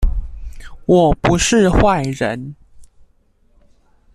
[0.87, 2.55] 我不是壞人